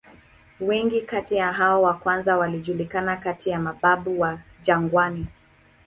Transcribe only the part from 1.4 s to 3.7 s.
hao wa kwanza wanajulikana kati ya